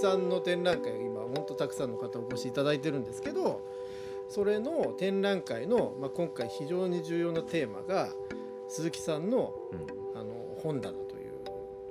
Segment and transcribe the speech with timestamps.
[0.00, 3.60] さんの展覧会今本当たくさんの方お越しいただいてるんですけど
[4.28, 8.10] それの展覧会の、まあ、今回非常に重要なテーマが
[8.68, 9.54] 鈴木さんの,、
[10.14, 11.32] あの本棚という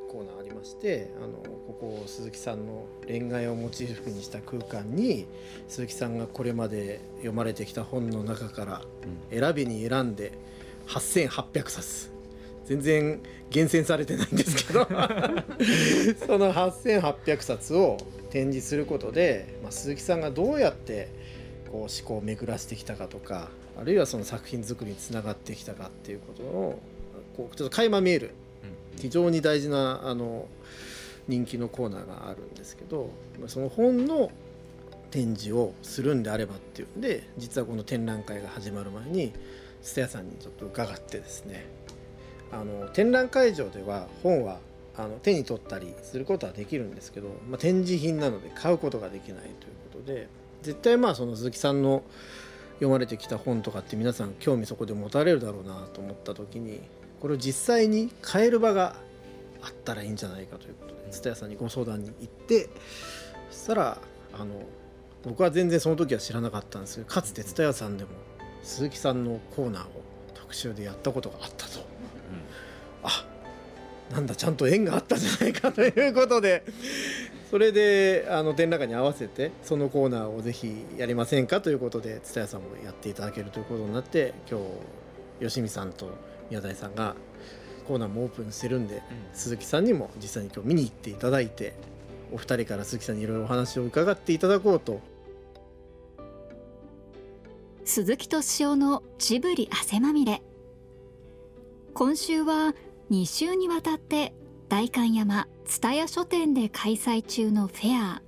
[0.07, 1.33] コーナーありましてあの
[1.67, 5.25] ここ鈴木さんの恋愛をモチーフにした空間に
[5.67, 8.81] 鈴木さんがこれまで読まれてきた本の中から
[9.31, 10.31] 選びに選んで
[10.87, 12.16] 8800冊
[12.67, 14.85] 全然厳選されてないんですけど。
[16.27, 17.97] その8800冊を
[18.29, 21.07] 展示することで、まあ、鈴木さんがどうやって
[21.71, 23.49] こう思考を巡らせてきたかとか
[23.79, 26.79] あるいはその作品作りにつながってきたかっていうことを
[27.35, 28.31] こうちょっと垣間見える
[28.97, 30.47] 非常に大事なあの
[31.27, 33.09] 人気のコーナーがあるんですけど
[33.47, 34.31] その本の
[35.11, 39.33] 展示をするんであればっていうんで実はこの展覧会が始まる前に
[39.81, 41.65] 蔦屋さんにちょっと伺ってですね
[42.51, 44.59] あの展覧会場では本は
[44.95, 49.51] あの手に取ったりすることはできるんですけど、まあ、展示品なので買うことができないという
[49.93, 50.27] ことで
[50.63, 52.03] 絶対まあその鈴木さんの
[52.75, 56.81] 読まれてきた本とかって皆さん興味そこで持たれるだろうなと思った時に
[57.21, 58.95] これを実際に買える場が
[59.61, 62.69] あったらいいんじゃないかということで蔦屋さんにご相談に行って
[63.49, 63.97] そしたら
[64.33, 64.61] あの
[65.23, 68.11] 僕は全然その時は知らなかったんですけどかつて蔦屋さんでも
[68.63, 71.96] 鈴木さんのコーナーを特集でやったことがあったと、うん、
[73.07, 76.63] あなんだちゃんと縁があったじゃないかということで。
[77.49, 84.59] それであの展覧会に合わせてそのコーナーをぜひやりませんかということで蔦屋さんもやっていただけるということになって今
[85.39, 86.09] 日吉見さんと
[86.49, 87.15] 宮台さんが
[87.87, 89.01] コーナーもオープンしてるんで、うん、
[89.33, 91.73] 鈴木さんにも実際に今日見に行っていただいて
[92.33, 94.99] お二人から鈴木さんにいろいろお話を伺っていただこうと。
[97.85, 100.41] 鈴木敏夫のジブリ汗まみれ。
[101.93, 102.75] 今週は
[103.09, 104.33] 2週にわたって
[104.67, 108.21] 代官山蔦屋書店で開催中のフェア。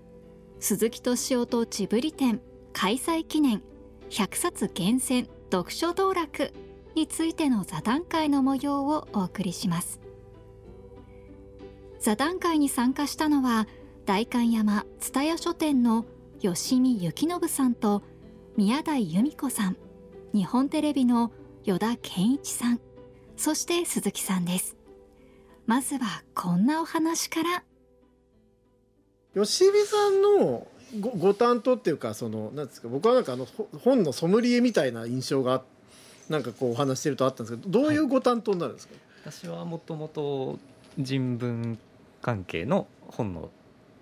[0.62, 3.62] 鈴木敏夫とジブリ展開催記念
[4.10, 6.54] 100冊厳選読書道楽
[6.96, 10.00] についての座談会の模様をお送りします。
[12.00, 13.68] 座談会に参加したのは
[14.06, 16.06] 代官山蔦屋書店の
[16.40, 18.02] 吉見幸信さんと
[18.56, 19.78] 宮台由美子さん
[20.34, 21.34] 日本テレビの
[21.66, 22.80] 依田健一さん。
[23.40, 24.76] そして鈴木さんです。
[25.66, 27.64] まずはこんなお話から。
[29.34, 30.68] 吉見さんの
[31.00, 33.48] ごご担当っていうかそのなんですか僕はなんかあの
[33.82, 35.64] 本のソムリエみたいな印象が
[36.28, 40.60] なんかこうお話してるとあったんですけどどういうご担当になるんですか、はい、私はもともと
[40.98, 41.80] 人文
[42.22, 43.52] 関係の本の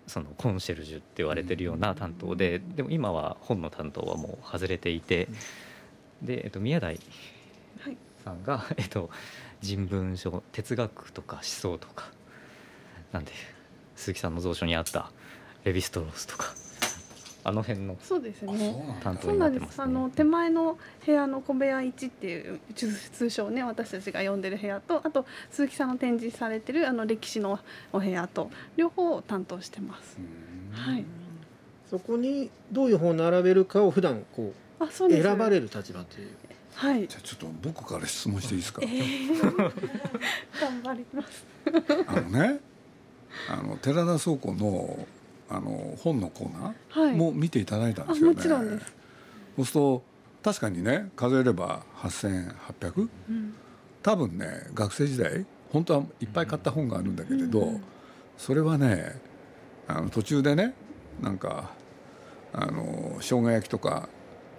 [0.08, 5.28] そのコンシェルジュって言われてるような担当ででも今は本の担当はもう外れていて
[6.24, 7.00] で、えっと、宮台
[8.28, 9.10] さんが、えっと、
[9.62, 12.10] 人文書哲学とか思想とか
[13.14, 13.32] なんで
[13.96, 15.12] 鈴木さんの蔵書にあった
[15.64, 16.54] レヴィストロースとか
[17.44, 27.58] あの辺のそうですね担当になってます、ね、あの手前の部屋の小部屋1っていう通称ね私たちが呼んでる部屋とあと鈴木さんの展示されてるあの歴史の
[27.94, 30.18] お部屋と両方担当してます。
[30.72, 31.06] はい。
[31.90, 36.47] そこにどういう本を並べるかを普段こうあそうです選ばれる立場という。
[36.78, 37.08] はい。
[37.08, 38.82] じゃあちょっと僕から質問していいですか？
[38.84, 39.42] えー、
[40.62, 41.46] 頑張ります。
[42.08, 42.60] あのね、
[43.50, 45.08] あの寺田倉庫の
[45.50, 48.36] あの本のコーナーも見ていただいたんですよね。
[48.36, 48.94] もちろんです。
[49.56, 50.04] そうすると
[50.44, 53.56] 確かにね数えれば8800、うん、
[54.04, 57.84] 多分ね学生時代本当はいっぱい買った本があるんだけれど、うん、
[58.38, 59.20] それはね
[59.88, 60.74] あの途中でね
[61.22, 61.72] なんか
[62.54, 64.10] あの生姜焼きとか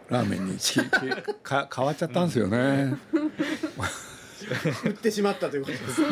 [0.08, 0.58] ラーメンに
[1.42, 2.96] か変わっちゃったんですよね。
[4.84, 6.08] 売ってしまったということですね。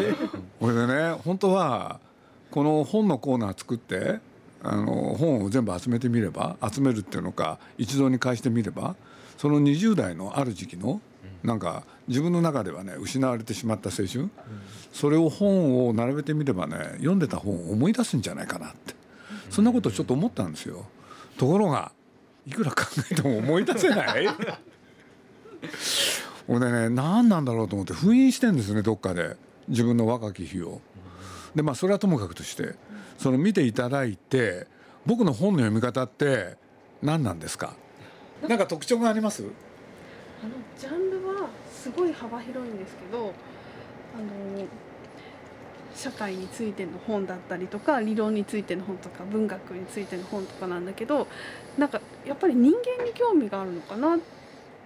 [0.60, 2.00] これでね本当は
[2.50, 4.20] この本のコーナー作って
[4.62, 8.96] あの本を全部集めてみれば集めるっていうのか一堂に会してみれば
[9.38, 11.00] その20代のある時期の
[11.42, 14.30] なんか自分の中ではね失われてしまった青春、
[14.92, 18.94] それを本を並べてみればね読んでた本を思い出すんじゃないかなって
[19.50, 20.86] そんなことをちょっと思ったんですよ。
[21.36, 21.92] ところが
[22.46, 24.28] いくら考えても思い出せない。
[26.48, 29.36] 俺ね何なんだろうと思って封印してんですねどっかで。
[29.68, 30.80] 自分の若き日を。
[31.56, 32.76] でまあそれはともかくとして
[33.18, 34.68] その見ていただいて
[35.06, 36.56] 僕の本の読み方って
[37.02, 37.74] 何なんですか
[38.46, 39.42] なんか特徴があります？
[39.42, 39.46] あ
[40.46, 43.32] のジャンルはすごい幅広いんですけど
[44.14, 44.66] あの
[45.96, 51.26] 社会についての本だったりとか理論についての本とか文学についての本とかなんだけど
[51.78, 54.18] なんかやっぱり人間に興味があるのかなっ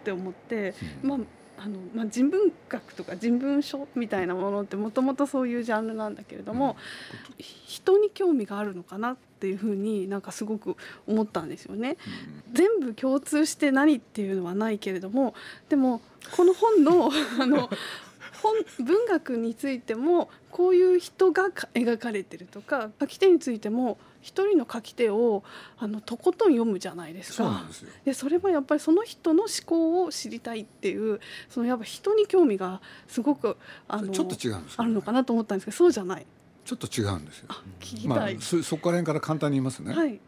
[0.04, 1.18] て思って、うん、まあ
[1.62, 6.74] あのまあ、人文学とか人文書みたいなものってもともとそういうジャンルなんだけれども、
[7.38, 11.96] うん、人に興味があるのかなっっていうふうになんかすごく思ったんですよね。
[12.52, 15.32] 全部共通して何っていうのはないけれども
[15.70, 16.02] でも
[16.36, 17.10] この本の
[17.40, 17.70] あの
[18.42, 18.54] 本
[18.84, 21.44] 文学についてもこういう人が
[21.74, 25.42] 描かれてるとか書き手についても一人の書き手を
[25.78, 27.36] あのとことん読むじゃないですか。
[27.36, 33.56] そうなんですよでそれはやっぱりその人の思考を知りたいっていうそのやっぱ人に興味がすごく
[33.88, 36.26] あのちょっと違うんですよあるのかなと思ったんですけどそうじゃない。
[36.64, 37.46] ちょっと違うんですよ。
[37.48, 38.38] あ聞きまあたい。
[38.40, 39.94] そそこから辺から簡単に言いますね。
[39.94, 40.20] はい。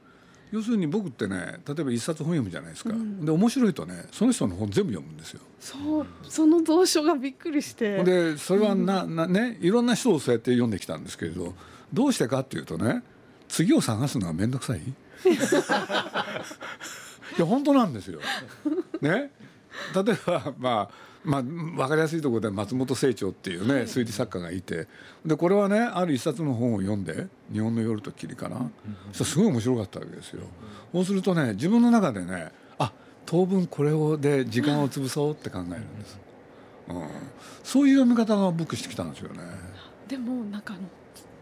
[0.52, 5.40] 要するに僕ってね例えば一冊本読むじゃないですか、うんで面白いとねその人の本全部読むんですよ。
[5.58, 8.04] そうその蔵書がびっくりして。
[8.04, 11.54] でそれはな、なねいろんな人をそうやって読んできたんですけれど
[11.92, 13.02] どうしてかっていうとね
[13.48, 14.80] 次を探すのは面倒くさい？
[14.82, 14.84] い
[17.38, 18.20] や本当なんですよ。
[19.00, 19.30] ね？
[19.94, 24.88] 例えばまあまあ、分かりやすいところで松本清張っていうね推理作家がいて
[25.24, 28.70] でこれはねある一冊の本を読んで「日本の夜と霧」かな、
[29.12, 30.42] そしたらすごい面白かったわけですよ。
[30.92, 32.92] そうするとね自分の中でねあ
[33.24, 36.18] 当分これをで時間を潰そうって考えるんです。
[36.88, 37.02] うん、
[37.62, 39.42] そういう読み方が僕してきたんですよね。
[40.08, 40.74] でもなんか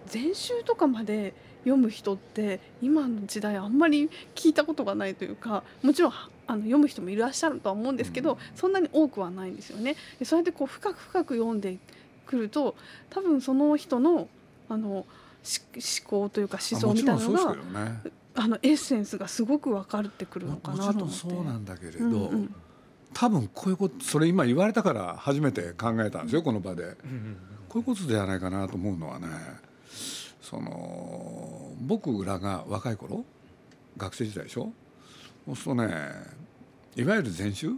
[0.06, 6.12] 全集とかまで読む人って今の時代あんまり聞いたことがないというかもちろん
[6.46, 9.96] あの読む人もいらっしゃるとは思うんですけど、うんそんなに多くはないんですよね。
[10.18, 11.78] でそうやってこう深く深く読んで
[12.26, 12.74] くると
[13.08, 14.28] 多分その人の
[14.68, 15.06] あの
[15.42, 15.60] し
[16.02, 18.00] 思考というか思想みたいなのがね。
[18.36, 21.14] あのエッセンスがすごく分かってくるのかなと思って。
[21.14, 22.54] そうなんだけれど、うんうん
[23.12, 26.96] 多分こういうことそれ今言われたから初めて考えたんですよこの場で。
[27.68, 29.26] こういうことじゃないかなと思うのはね
[30.50, 33.25] その僕らが若い頃
[33.97, 34.73] 学生時代でしょ？
[35.47, 35.94] そうするとね
[36.97, 37.70] いわゆる全集、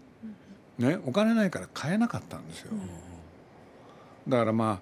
[0.78, 2.72] ね、お金ないから買えなかったんですよ。
[4.26, 4.80] だからま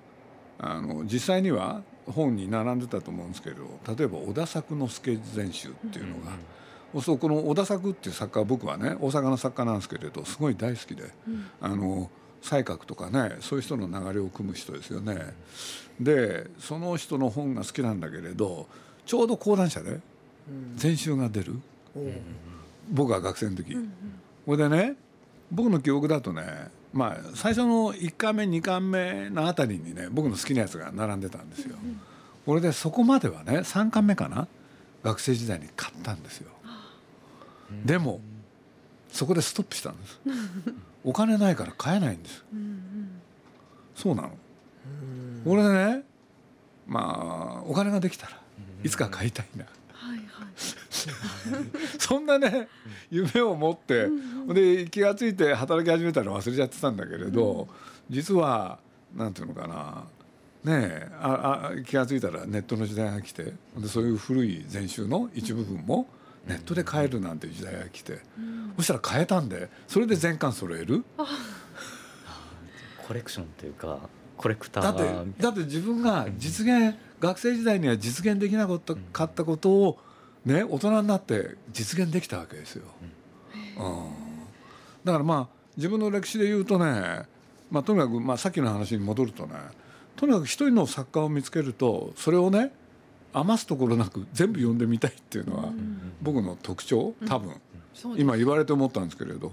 [0.60, 3.64] ああの実際には本に並んでたと思うんですけど
[3.96, 6.32] 例えば小田作之助全集っていうのが、
[6.92, 11.10] そうするとこの小田作っていう作家は僕はね大阪の作家なんですけれどすごい大好きで。
[11.60, 12.08] あの
[12.42, 15.34] 才覚とかねそういう人の流れを組む人ですよね。
[16.00, 18.66] でその人の本が好きなんだけれど
[19.04, 20.00] ちょうど講談社で
[20.76, 21.60] 全集が出る
[21.94, 22.12] おう
[22.90, 23.76] 僕が学生の時。
[24.46, 24.94] これでね
[25.50, 31.76] 僕の記憶だとねまあ最初の1巻目2巻目のあたりにね僕の好きなやつが並んでたんですよ。
[32.46, 34.48] これでそこまではね3巻目かな
[35.02, 36.50] 学生時代に買ったんですよ。
[37.84, 38.20] でも
[39.12, 40.20] そこでストップしたんです。
[41.04, 42.44] お金ないから買えないんです。
[43.94, 44.30] そうなの。
[45.44, 46.02] これでね
[46.86, 48.40] まあお金ができたら
[48.82, 49.64] いつか買いたいな。
[49.92, 50.26] はいはい
[51.98, 52.68] そんなね
[53.10, 54.08] 夢を持って、
[54.52, 57.68] で気が付いて働き始めたら忘れちゃってたんだけれど、
[58.10, 58.78] 実は
[59.14, 60.04] なんていうのかな
[60.64, 66.06] ねえああ気が付いたらネットの時代が来てでそういう古い全集の一部分も
[66.46, 68.20] ネットで買えるなんて時代が来て、
[68.76, 71.04] そしたら買えたんでそれで全巻揃える？
[73.06, 73.98] コレクションというか
[74.36, 79.98] コレクタだってーだって自分が実現学生時代には実現できなかったかったことを
[80.44, 82.84] ね大人になって実現できたわけですよ。
[83.54, 84.10] うん、
[85.04, 87.22] だからまあ自分の歴史で言うとね、
[87.70, 89.54] まあ、とにかく、まあ、さっきの話に戻るとね
[90.16, 92.72] とにかく一人の作家を見つけるとそれをね
[93.32, 95.72] 余すところなく全部読んでみたいっていうのは
[96.20, 97.54] 僕の特徴多分、
[98.16, 99.52] 今言われて思ったんですけれど。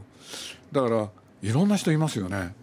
[0.72, 1.10] だから
[1.42, 2.56] いろんな人いますよね。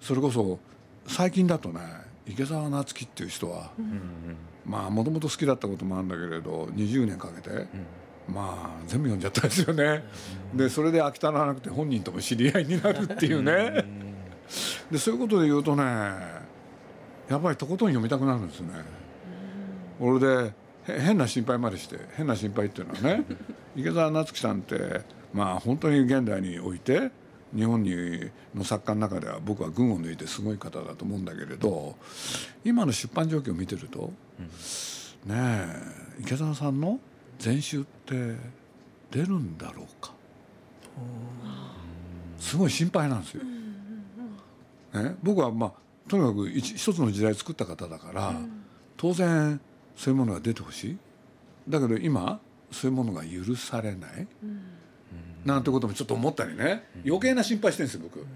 [0.00, 0.58] それこそ
[1.06, 1.80] 最近だとね
[2.26, 3.70] 池澤夏樹っていう人は、
[4.64, 7.66] まあもともと好きだったこともあるんだけれど20年かけて、
[8.28, 10.04] まあ全部読んじゃったんですよね。
[10.54, 13.84] でそれで飽き足らなくて本人とも知り合いになるっていうね。
[14.90, 15.82] でそういうことで言うとね
[17.28, 19.01] やっぱりとことん読みたくなるんですね。
[20.02, 20.52] これで
[20.88, 23.24] へ変な心配までして変な心配っていうのはね
[23.76, 27.12] 池澤夏樹さんってまあ本当に現代において
[27.54, 31.94] 日本にの作家の中では僕は群を抜いてすごい方だと思うんだけれど
[32.64, 34.12] 今の出版状況を見てると、
[35.24, 35.66] ねえ
[36.18, 36.98] 池澤さんの
[37.38, 38.34] 全集って
[39.12, 40.12] 出るんだろうか？
[42.40, 43.44] すごい心配なんですよ。
[44.94, 45.72] ね、僕はまあ
[46.08, 48.40] とにかく一一つの時代作った方だから、
[48.96, 49.60] 当然
[49.96, 50.98] そういうものが出てほしい。
[51.68, 54.26] だけど今そういうものが許されない、
[55.44, 56.84] なんてこともちょっと思ったりね。
[57.04, 58.18] 余計な心配してるんですよ僕。
[58.18, 58.26] そう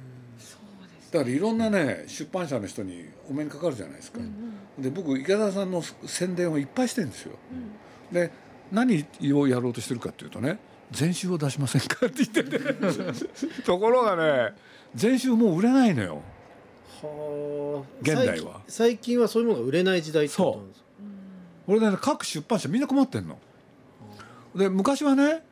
[0.98, 4.20] ですだからいろんなね出版社の人にお目にかかるじゃないですか。
[4.78, 7.32] で僕池田さんの宣伝をいっぱいしてるんですよ。
[8.12, 8.30] で
[8.70, 10.58] 何をやろうとしてるかっていうとね
[10.90, 12.58] 全集を出しませんかって言ってて。
[13.64, 14.54] ところがね
[14.94, 16.22] 全集もう売れないのよ。
[17.02, 17.98] はあ。
[18.02, 18.60] 現代は。
[18.68, 20.85] 最近最近はそういうものが売れない時代ってことなんですか？
[21.66, 23.38] これでね各出版社みんな困ってんの。
[24.54, 25.44] で昔はね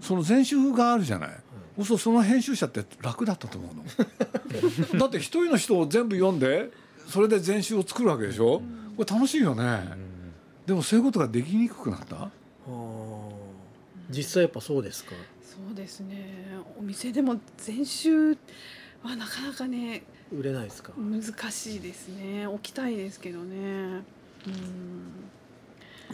[0.00, 1.30] その全集があるじゃない、
[1.78, 4.98] うん、そその編集者って楽だったと思うの。
[5.00, 6.70] だって一人の人を全部読んで
[7.08, 9.98] それで全集を作るわけでしょ、うん、これ楽しいよね、うん、
[10.66, 12.28] でもそういうことができにくくなった？
[14.10, 15.12] 実際やっぱそうですか？
[15.42, 16.46] そうですね。
[16.78, 18.36] お店でも全集
[19.02, 20.92] はなかなかね売れないですか？
[20.98, 22.46] 難しいですね。
[22.46, 23.54] 置きたいですけどね。
[23.56, 24.02] うん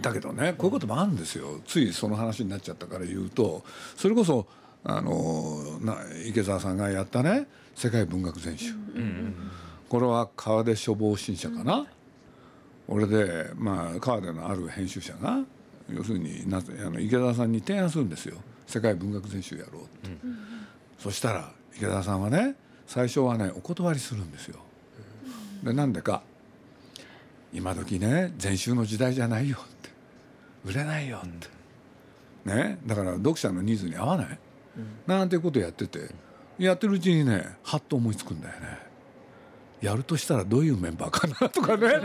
[0.01, 1.61] だけどねこういうこともあるんですよ。
[1.67, 3.65] ついその話になっちゃったから言うと
[3.97, 4.47] それこそ
[4.85, 9.35] あのな池澤さんがやったね世界文学全集、うんうん、
[9.89, 11.87] これは川出書房新社かな、うん、
[12.89, 15.41] 俺でまあ川出のある編集者が
[15.93, 18.37] 要するになあの池澤さんに提案するんですよ。
[18.67, 20.39] 世界文学全集やろうって、うん、
[20.99, 22.55] そしたら池澤さんはね
[22.87, 24.61] 最初はねお断りするんですよ。
[25.63, 26.23] でなんでか？
[27.53, 29.91] 今時ね全集の時代じゃないよって。
[30.65, 31.29] 売れないよっ
[32.45, 32.79] て、ね？
[32.87, 34.39] だから読者のニーズに合わない、
[35.07, 36.11] なんていうことやってて。
[36.59, 38.79] やってるうちにねはっと思いつくんだよね。
[39.81, 41.89] やるとしたらどういうメンバーかなとかね。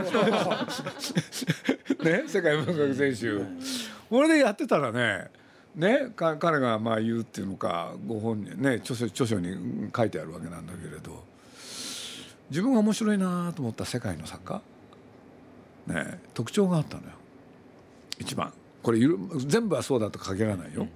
[2.09, 2.23] ね？
[2.29, 3.41] 世界文学全集。
[4.09, 5.29] これでやってたらね
[5.75, 6.07] ね？
[6.15, 8.75] 彼がまあ言うっていうのかご本人ね？
[8.75, 11.25] 著書著書に書いてあるわけなんだけれど。
[12.49, 14.61] 自分が面白いなと思った世界の作家
[15.87, 17.09] ね特徴があったのよ。
[18.19, 18.53] 一番。
[18.83, 18.99] これ
[19.37, 20.87] 全部はそうだと限らないよ、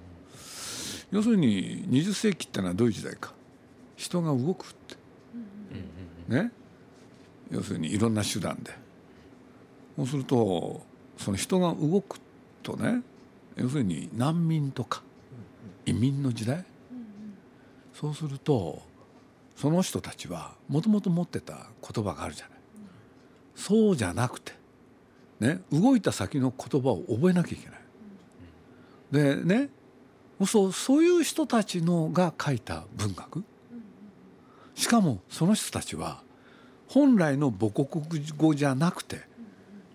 [1.10, 3.32] 要するに20世紀ってのはどういう時代か。
[3.96, 4.96] 人が動くって、
[6.28, 6.52] ね。
[7.50, 8.70] 要するにいろんな手段で。
[9.96, 10.82] そうすると
[11.18, 12.20] その人が動く
[12.62, 13.02] とね
[13.56, 15.02] 要するに難民とか
[15.84, 16.64] 移民の時代。
[17.92, 18.80] そうすると
[19.56, 22.58] その人たちはもともと持ってた言葉があるじゃない。
[23.56, 24.52] そうじゃなくて
[25.40, 27.80] ね動いた先の言葉を覚えなきゃいけない。
[29.10, 29.70] でね
[30.46, 33.44] そうそういう人たちのが書いた文学。
[34.74, 36.22] しかもその人たちは
[36.88, 39.20] 本来の母国語じゃなくて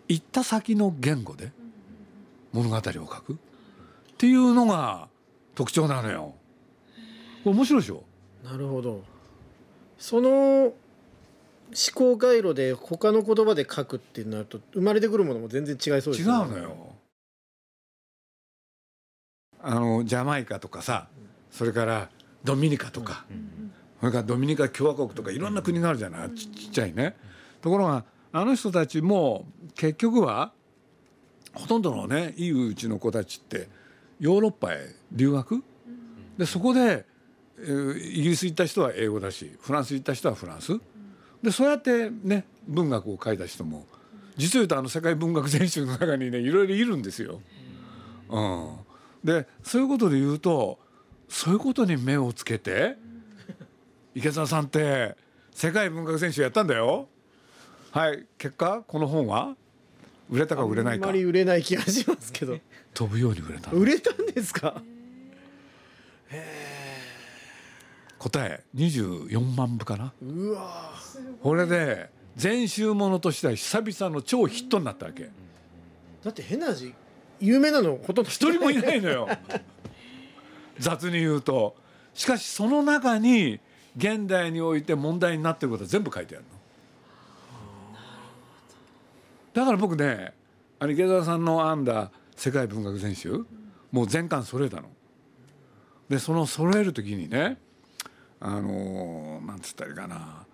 [0.07, 1.51] 行った先の言語で
[2.53, 3.33] 物語を書く。
[3.33, 3.35] っ
[4.17, 5.07] ていうのが
[5.55, 6.35] 特徴なのよ。
[7.43, 8.03] これ面白いでしょ？
[8.43, 9.01] なるほど。
[9.97, 10.73] その
[11.69, 16.33] 思考回路で他の言葉で書くってなると生まれてくるものも全然違いそうですね。
[16.33, 16.75] 違うのよ。
[19.61, 21.07] あのジャマイカとかさ
[21.51, 22.09] それから
[22.43, 23.25] ドミニカとか、
[23.99, 27.15] それからドミニカ共和国とかいろんな国があるじゃないちちっちゃいね。
[27.61, 30.51] ところがあの人たちも結局は
[31.53, 33.67] ほとんどのねいいうちの子たちって
[34.19, 35.63] ヨーロッパへ留学？
[36.37, 37.05] でそこで、
[37.57, 40.79] えー、イギリス行った人は英語だしフランス行った人はフランス？
[41.45, 43.85] でそうやってね文学を書いた人も
[44.35, 47.39] 実を言うとあの世界文学全集の中にねいろいろいるんですよ。
[48.29, 48.69] うん、
[49.23, 50.79] でそういうことで言うと
[51.29, 52.95] そういうことに目をつけて
[54.15, 55.15] 池澤さんって
[55.51, 57.07] 世界文学全集やったんだよ。
[57.91, 59.55] はい結果この本は
[60.31, 61.05] 売れたか売れないか。
[61.05, 62.57] あんまり売れない気がしますけど。
[62.95, 64.81] 飛ぶように売れた売れたんですか？
[68.25, 70.11] 答え24万部かな。
[70.19, 70.91] うわ。
[71.43, 75.29] これで全集ものとしては久々の超ヒットになったわけ。
[76.23, 76.91] だって変な字
[77.39, 78.31] 有名なのほとんど。
[78.31, 79.27] 一人もいないのよ。
[80.79, 81.75] 雑に言うと。
[82.15, 83.59] しかしその中に
[83.95, 86.49] 現代において問題になってることは全部書いてあるの。
[89.53, 90.33] だから僕ね
[90.79, 93.45] あの池澤さんの編んだ世界文学全集
[93.91, 94.89] もう全巻揃えたの。
[96.09, 97.59] でその揃える時にね
[98.39, 100.45] あのなんつったらいいかな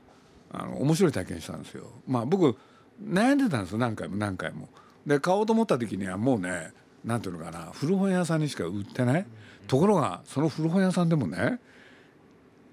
[0.51, 1.87] あの面白い体験したんですよ。
[2.07, 2.57] まあ僕
[3.03, 4.69] 悩んでたんですよ何回も何回も。
[5.05, 6.73] で買おうと思った時にはもうね
[7.03, 9.25] なんていうのかな古本屋さんにしか売ってない。
[9.67, 11.59] ところがその古本屋さんでもね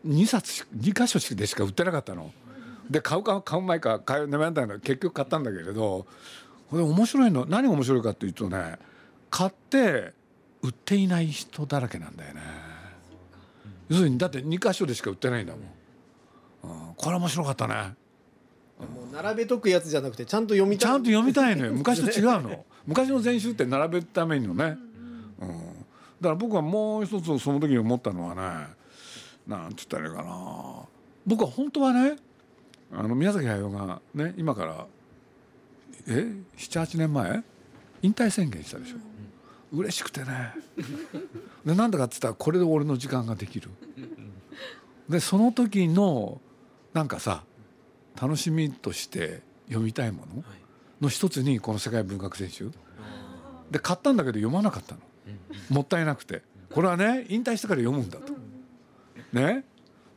[0.07, 2.33] 2冊2箇所でしか売ってなかったの。
[2.91, 6.07] で買うか買う前か買う悩んだの結局買ったんだけれど
[6.71, 8.77] これ面白いの何が面白いかっていうとね
[9.31, 10.13] 買って
[10.63, 12.68] 売っていない人だらけなんだよね。
[13.89, 15.63] 要するにだって2箇所でしか売ってないんだもん。
[16.89, 17.95] うん、これ面白かったね。
[18.79, 20.91] もう並べとくやつじゃなくてちゃんと読みたい。
[20.91, 21.73] ちゃんと読みたいのよ。
[21.75, 22.65] 昔と違うの。
[22.87, 24.79] 昔の全集って並べるためにのね、
[25.41, 25.53] うん、だ
[26.23, 28.69] から僕はもう一つその時に思ったのはね
[29.47, 30.87] なんつったらいいかな。
[31.27, 32.17] 僕は本当はね
[32.93, 34.87] あの宮崎駿がね今から
[36.07, 37.45] え？78年前？
[38.03, 39.03] 引退宣言したでしょ、うん、
[39.73, 40.55] 嬉しくてね。
[41.65, 43.71] でなんだかっつったらこれで俺の時間ができる。
[45.09, 46.41] でその時の
[46.93, 47.45] なんかさ
[48.21, 50.45] 楽しみとして読みたいもの
[51.01, 52.71] の一つにこの「世界文学全集」
[53.71, 55.01] で買ったんだけど読まなかったの。
[55.71, 56.43] もったいなくて。
[56.71, 58.35] これはね引退してから読むんだと。
[59.33, 59.65] ね。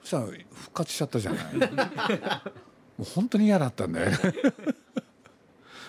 [0.01, 1.43] そしたら復活しちゃったじゃない。
[2.98, 4.12] もう本当に嫌だったんだよ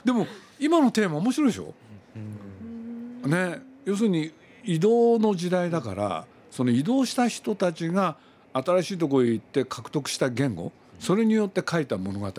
[0.05, 0.27] でも
[0.59, 1.75] 今のテーマ面白いでしょ、
[3.27, 4.33] ね要するに
[4.65, 8.17] 移動の時代だからその移動した人たちが
[8.53, 12.31] 新しいところへ行って獲得した言語それによって書いた物語。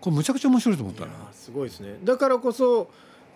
[0.00, 1.12] これむちゃくちゃ面白いと思ったな。
[1.32, 1.96] すごいですね。
[2.02, 2.90] だからこそ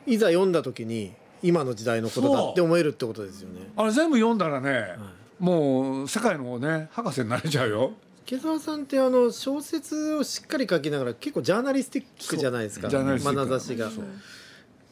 [0.05, 1.13] いざ読んだ時に
[1.43, 3.71] 今の時代のことだって思えるってことですよね。
[3.77, 4.99] あれ全部読んだらね、はい。
[5.39, 7.93] もう世界のね博士になれちゃうよ。
[8.27, 12.89] 池澤さんってあの小説をしっかり書きながら結構ジャーナリスティックじゃないですか。
[12.89, 13.89] 眼差しが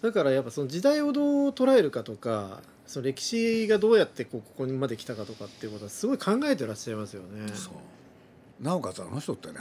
[0.05, 7.51] だからやっぱその時代をどう捉えるかとかその歴史がどうやってここまで来たかとかっていうことはすごい考えてらっしゃいますよね。
[8.61, 9.55] なおかつあの人ってね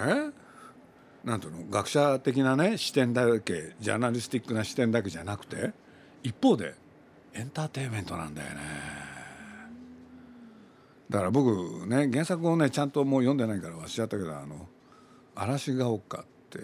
[1.23, 5.71] なんていうの学者的なね視点だけジャーナリスティックな視点だけじゃなくて
[6.23, 6.75] 一方で
[7.33, 8.55] エンターテインメントなんだよね。
[11.09, 14.67] だから僕ね原作をねちゃんともう読んでないから忘れちゃったけどあの
[15.35, 16.59] 嵐が丘って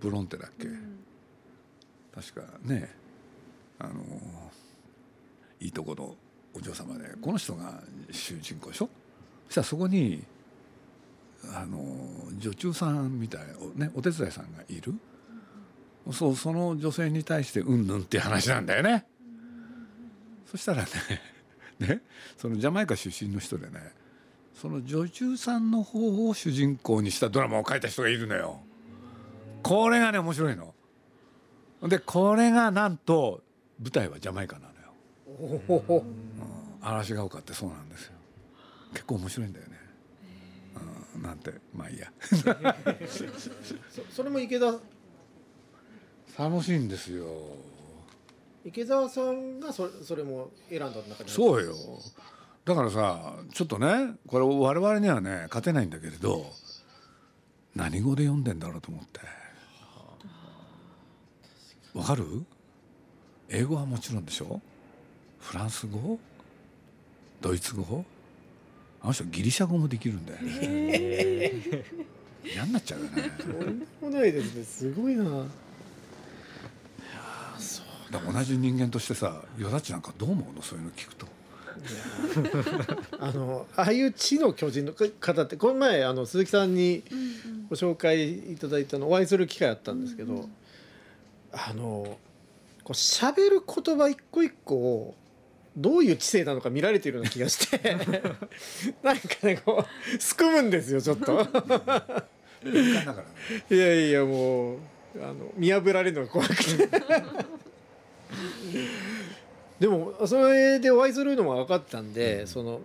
[0.00, 0.68] ブロンテだっけ、
[2.14, 2.90] 確かね
[3.78, 3.94] あの
[5.60, 6.14] いいとこの
[6.54, 7.80] お嬢様でこの人が
[8.10, 8.88] 主人公でしょ？
[9.48, 10.22] そしたらそこに
[11.52, 11.78] あの
[12.38, 13.40] 女中さんみたい
[13.74, 14.94] ねお手伝いさんがいる？
[16.12, 19.06] そうその女性に対してうんぬんっていう話なんだよね
[20.50, 20.88] そしたらね
[21.80, 22.02] ね、
[22.36, 23.80] そのジャマイカ出身の人でね
[24.54, 28.60] その女中さんの方を主人公にしたドラマを書いた人がいるのよ。
[29.64, 30.73] これがね面白いの。
[31.88, 33.42] でこれがなんと
[33.80, 35.62] 舞台はジャマイカなのよ。
[35.68, 36.02] うん、
[36.80, 38.12] 嵐が丘ってそうなんですよ。
[38.92, 39.72] 結構面白いんだよね。
[41.16, 42.12] うん、なんてまあいいや
[43.90, 44.02] そ。
[44.10, 44.72] それも池田？
[46.38, 47.26] 楽しいんですよ。
[48.64, 51.74] 池澤さんがそれそれも選んだ中にそうよ
[52.64, 56.46] だからさちょっとねこれ我々にはね勝てないんだけれど
[57.74, 59.20] 何語で読んでんだろうと思って
[61.94, 62.24] わかる？
[63.48, 64.60] 英語はもちろんでしょ？
[65.40, 66.18] フランス語？
[67.40, 68.04] ドイツ語？
[69.02, 71.52] あの人ギリシャ語もできるんだよね。
[72.44, 73.30] 嫌になっちゃうよね。
[73.38, 74.64] とんでもないですね。
[74.64, 75.24] すごいな。
[78.32, 80.62] 同じ人間としてさよだちなんかどう思うの？
[80.62, 81.26] そういうの聞くと。
[83.18, 87.02] あのああいう地の巨人の方ってこの前あの鈴木さんに
[87.68, 90.52] ご紹介いただいたのお会いする機会あったんですけど、うんうん、
[91.54, 92.18] あの
[92.82, 95.14] こう喋る言葉一個一個を
[95.76, 97.96] どういう知性なのか見られているような気がして
[99.02, 101.46] なんかねこうすくむんですよちょっと。
[103.70, 104.78] いやいやもう
[105.20, 106.88] あの見破られるのが怖くて。
[109.80, 112.80] でもそれでお会いするのも分かったんで、うん、その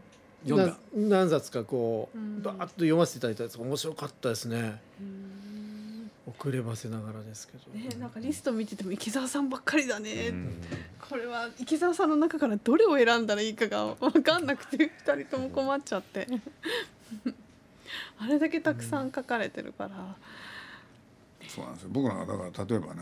[0.93, 4.81] 何冊かこうバーッと読ませていただいたやつ面白かったですね。
[6.37, 10.33] 遅ればせながらですけど、ね、なんかリスト見てても池澤さんばっかりだね、
[11.09, 16.27] これは池澤さんの中からどれを選んだらいいかが分かんなくて 2人とも困っちゃって。
[18.19, 20.15] あれだけたくさん書かれてるから、
[21.47, 21.89] そうなんですよ。
[21.91, 23.01] 僕らはだから例えばね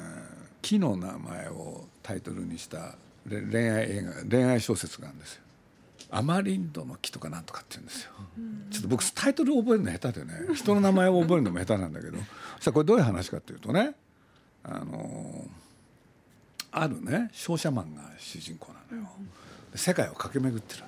[0.61, 2.95] 木の名前をタイトルにした
[3.27, 5.41] 恋愛映画恋愛小説があるんですよ。
[6.09, 8.11] アマリンドの木とかなんとかって言うんですよ。
[8.71, 12.17] ちょっと僕タイトル覚えるの下手でね人の名前を覚えるのも下手なんだけど
[12.59, 13.95] さあこれどういう話かっていうとね
[14.63, 15.47] あの
[16.71, 19.09] あるね商社マンが主人公なのよ。
[19.75, 20.87] 世界を駆け巡ってるの。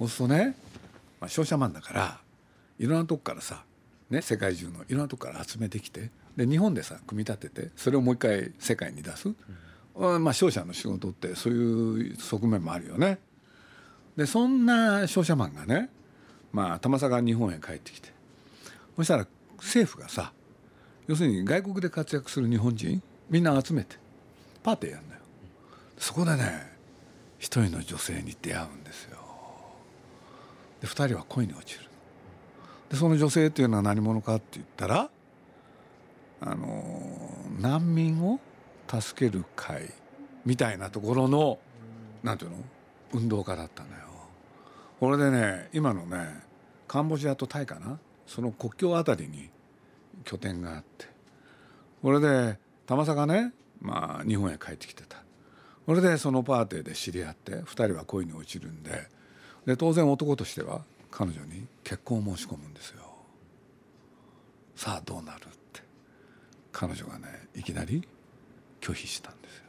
[0.00, 0.56] そうするとね、
[1.20, 2.20] まあ、商社マンだから
[2.78, 3.64] いろんなとこからさ、
[4.10, 9.32] ね、世界中のいろんなとこから集めてきてで日本でさ組み立ててそれをもう一回世界に出す、
[9.94, 13.18] うん、まあ商社の仕事ってそういう側面もあるよね。
[14.16, 15.90] でそんな商社マンがね
[16.52, 18.10] まあ玉坂が日本へ帰ってきて
[18.96, 19.26] そしたら
[19.58, 20.32] 政府がさ
[21.06, 23.96] 要するに外国で活躍する日本人みんな集めて
[24.62, 25.20] パーティーやるんだよ。
[25.98, 26.72] そこでね
[27.38, 29.18] 一人の女性に出会うんですよ。
[30.80, 31.84] で二人は恋に落ちる。
[32.90, 35.10] でその女性っていうのは何者かって言ったら
[36.40, 38.40] あの難民を
[38.88, 39.90] 助ける会
[40.44, 41.58] みたいなところの
[42.22, 42.56] なんていうの？
[43.14, 43.96] 運動家だったのよ。
[45.00, 46.42] これでね今のね
[46.86, 47.98] カンボジアとタイかな？
[48.26, 49.48] その国境あたりに
[50.24, 51.06] 拠点があって。
[52.02, 55.18] これで玉坂ねまあ日本へ帰ってきてた。
[55.86, 59.08] これでそのパーティーで知り合って2人は恋に落ちるんで。
[59.66, 63.02] で当然男としては彼女に結婚を申し込むんですよ。
[64.76, 65.82] さあどうなるって。
[66.72, 68.06] 彼女がねいきなり
[68.80, 69.64] 拒否したんですよ。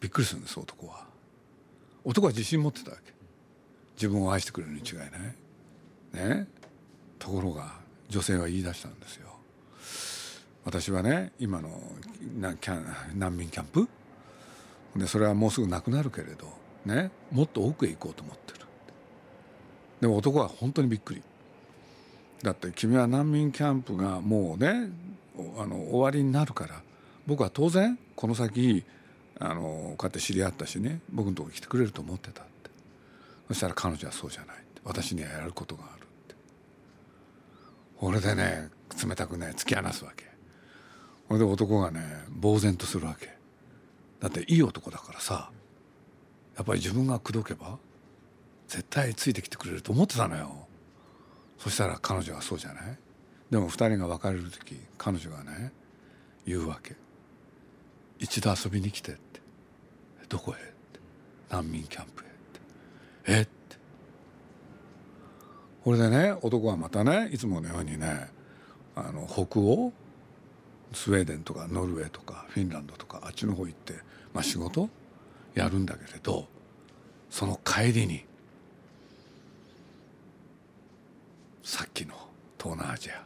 [0.00, 1.06] びっくりするんです男は。
[2.08, 3.12] 男は自信持ってたわけ。
[3.94, 6.38] 自分を愛してくれるに違いない。
[6.38, 6.48] ね。
[7.18, 7.74] ところが
[8.08, 9.28] 女性は言い出したんですよ。
[10.64, 11.68] 私はね今の
[12.40, 13.86] なキャン難民キャンプ？
[14.96, 16.50] でそれはもうすぐなくなるけれど
[16.86, 17.10] ね。
[17.30, 18.60] もっと奥へ行こうと思ってる
[20.00, 21.22] でも男は本当にびっくり。
[22.42, 24.88] だって君は難民キャンプがもうね
[25.58, 26.80] あの終わりになるから。
[27.26, 28.82] 僕は当然この先
[29.40, 32.70] あのこうやって知り合ったしね僕のとこ来てくれると思ってたって。
[33.48, 34.80] そしたら彼女はそうじゃないって。
[34.84, 36.34] 私にはやることがあるって。
[38.00, 38.68] 俺でね
[39.02, 40.24] 冷たくね突き放すわけ。
[41.28, 42.00] それで男がね
[42.40, 43.28] 呆然とするわけ。
[44.20, 45.50] だっていい男だからさ
[46.56, 47.78] やっぱり自分が口説けば
[48.66, 50.66] 絶対ついてきてくれると思ってたのよ。
[51.58, 52.98] そしたら彼女はそうじゃない。
[53.50, 55.72] でも2人が別れる時彼女がね
[56.46, 56.96] 言うわけ
[58.18, 59.20] 「一度遊びに来て」って
[60.28, 61.00] 「どこへ?」って
[61.50, 62.60] 「難民キャンプへ」って
[63.26, 63.50] 「えっ?」て。
[65.84, 68.28] これでね男はまたねいつものようにね
[68.94, 69.92] あの北欧？
[70.92, 73.94] スウェーデンとかノルウェーとかフィンランドとかあっちの方行って、
[74.32, 74.88] まあ、仕事？
[75.54, 76.46] やるんだけれど
[77.30, 78.24] その帰りに
[81.62, 82.14] さっきの
[82.58, 83.24] 東南アジア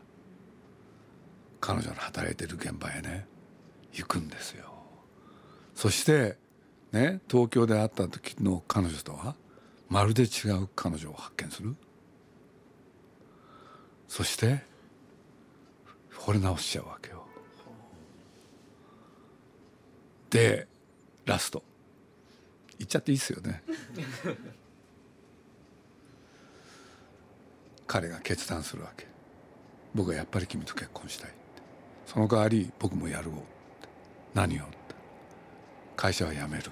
[1.61, 3.27] 彼女の働いてる現場へね
[3.93, 4.73] 行くんですよ。
[5.75, 6.37] そして
[6.93, 9.35] ね東京で会った時の彼女とは
[9.89, 11.75] まるで違う彼女を発見する？
[14.09, 14.63] そして
[16.15, 17.27] 惚れ直しちゃうわけよ。
[20.31, 20.67] で
[21.25, 21.63] ラスト。
[22.79, 23.63] 言っちゃっていいっすよね。
[27.87, 29.13] 彼が決断するわけ。
[29.95, 31.31] 僕はやっぱり君と結婚したい
[32.07, 33.45] その代わり僕もやるを
[34.35, 34.65] 何を
[35.97, 36.71] 会社は辞める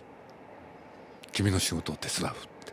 [1.32, 2.72] 君の仕事を手伝うって。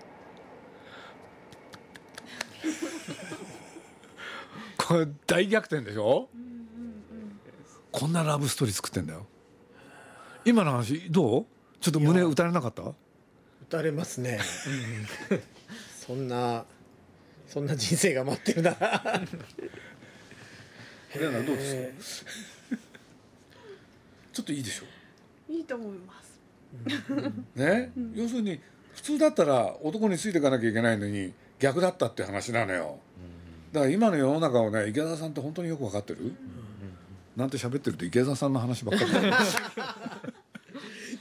[4.77, 7.39] これ大逆転でしょ、うんうんうん、
[7.91, 9.25] こんなラブストーリー作ってんだよ。
[10.45, 11.45] 今の話どう？
[11.81, 12.81] ちょっと胸打たれなかった？
[12.83, 12.95] 打
[13.69, 14.39] たれますね。
[16.07, 16.65] そんな
[17.47, 18.71] そんな人生が待ってるな。
[21.13, 22.31] どうですか？
[24.33, 24.85] ちょっといいでしょ？
[25.49, 26.36] ういいと思います
[27.55, 28.59] ね、うん、要するに
[28.93, 32.99] 普通だったら男についていかなきゃいけないのに逆だったって話なのよ。
[33.71, 36.37] だから今の世の中をね池田さんって本当によく分かってる、うん、
[37.35, 39.11] なんて喋ってると池田さんの話ばっかり。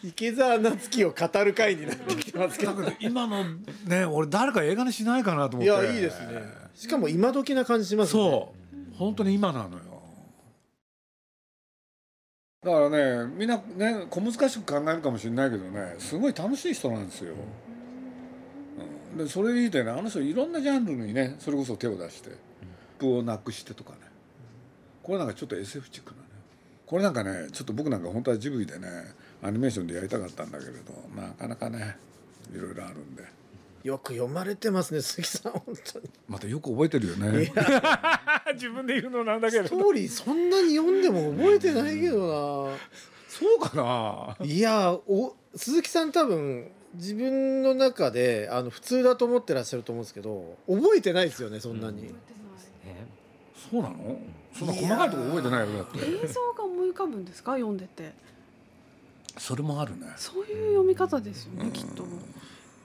[0.04, 3.44] 池澤夏樹を語る会になってきてますけど今の
[3.87, 5.64] ね俺誰か映画にしないかなと思って。
[5.64, 6.42] いやいいですね。
[6.74, 8.22] しかも今時な感じしますね。
[8.22, 8.56] そう。
[8.96, 9.95] 本当に今なのよ
[12.66, 17.35] だからねみんなね小難しく考えるかもしれないけどねすごい楽しい人なんですよ、
[19.14, 22.31] うん、でそれでいいてねあの人いろんなジャンルにねそれこそ手を出して
[22.98, 23.98] プをなくしてとかね。
[25.02, 26.26] これなんかちょっと SF チックなね。
[26.87, 28.88] これなんかねちょっと僕なんか本当はジブリでね
[29.42, 31.96] アニメーションでやりたかったんだけれどなかなかね
[32.52, 33.22] いろいろあるんで。
[33.87, 36.11] よく読まれてますね杉さん本当に。
[36.29, 37.53] またよく覚えてるよね。
[38.55, 39.66] 自分で言うのなんだけど。
[39.66, 42.77] ストーリーそんなに読んでも覚えてないけどな。
[43.29, 44.46] そうかな？
[44.46, 52.14] いやお鈴木さん多分自分の中であの普通だと思ってらっしゃると思うんですけど覚えてないですよねそんなに、うん、
[53.70, 54.18] そうなの？
[54.53, 55.99] そんな細かいとこ覚えてないよだって。
[55.99, 57.53] 映像が思い浮かぶんですか？
[57.53, 58.12] 読んでて。
[59.38, 60.07] それもあるね。
[60.16, 62.05] そういう読み方ですよね、きっと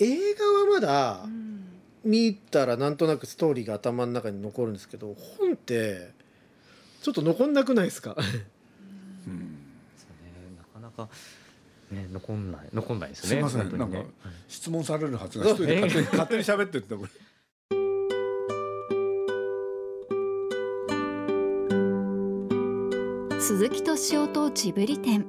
[0.03, 1.25] 映画はまだ
[2.03, 6.09] 見たらなんとなくストーリーが頭の中に残るんですけど本って
[7.03, 8.23] ちょっと残んなくないですか、うん、
[9.95, 10.57] そうね。
[10.57, 11.07] なかなか
[11.91, 12.69] ね残んない。
[12.73, 13.29] 残んないですね。
[13.29, 13.99] すみません、ね、なんか
[14.47, 17.09] 質問されるはずが一人で勝手に勝手に喋ってってこれ。
[23.39, 25.27] 鈴木敏夫とジブリ展。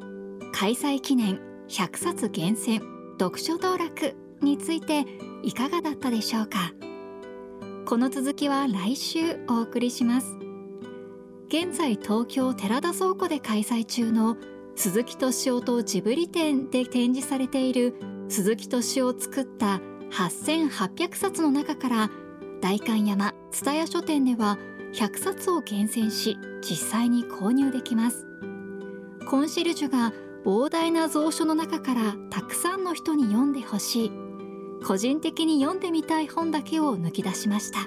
[0.55, 1.41] 開催記念。
[1.69, 2.83] 100冊厳選。
[3.19, 5.05] 読書道楽について
[5.43, 6.73] いかがだったでしょうか？
[7.87, 10.37] この続きは来週お送りします。
[11.49, 14.37] 現在東京寺田倉庫で開催中の
[14.75, 17.95] 鈴木敏夫とジブリ展で展示されている
[18.29, 22.11] 鈴木敏夫を作った8800冊の中から
[22.63, 24.59] 代官山蔦屋書店では
[24.95, 28.27] 100冊を厳選し実際に購入できます。
[29.29, 30.13] コンシェルジュが
[30.45, 34.22] 膨大な蔵書の中からたくさんの人に読んでほしい。
[34.83, 37.81] 個人的に読んでみたい本だけを抜き出しました。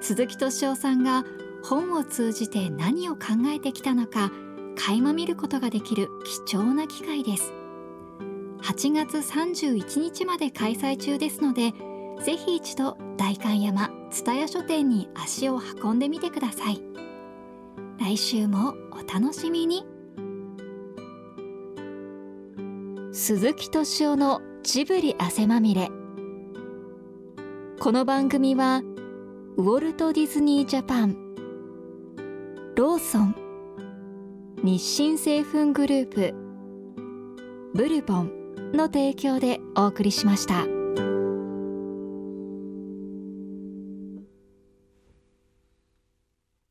[0.00, 1.24] 鈴木敏夫さんが
[1.62, 4.32] 本を通じて何を考えてきたのか
[4.76, 6.08] 垣間見ることができる
[6.46, 7.52] 貴重な機会です。
[8.62, 11.72] 8月31日まで開催中ですので
[12.22, 16.82] ぜひ一度代官山蔦屋書店に足を運んでみてください。
[17.98, 19.84] 来週もお楽しみに。
[23.12, 25.88] 鈴木敏夫のジブリ汗まみれ
[27.80, 28.82] この番組は
[29.56, 31.16] ウォルト・ディズニー・ジャパン
[32.76, 33.34] ローソン
[34.62, 36.34] 日清製粉グループ
[37.74, 38.32] ブルボン
[38.74, 40.79] の提供でお送りしました。